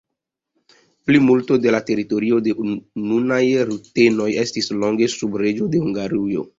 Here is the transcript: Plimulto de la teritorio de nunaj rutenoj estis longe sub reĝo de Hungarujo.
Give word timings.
Plimulto 1.09 1.57
de 1.65 1.73
la 1.75 1.81
teritorio 1.91 2.41
de 2.49 2.55
nunaj 2.65 3.41
rutenoj 3.71 4.31
estis 4.49 4.75
longe 4.83 5.15
sub 5.19 5.41
reĝo 5.47 5.75
de 5.77 5.89
Hungarujo. 5.89 6.49